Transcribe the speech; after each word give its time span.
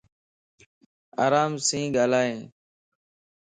آرام 1.23 1.51
سين 1.67 1.85
ڳالھائين 1.95 2.37